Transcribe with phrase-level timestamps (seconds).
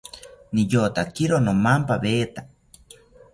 [0.53, 2.41] Niyotakiro nomampaweta